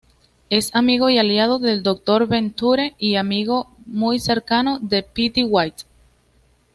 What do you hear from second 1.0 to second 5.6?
y aliado de el Dr.Venture y amigo muy cercano de Pete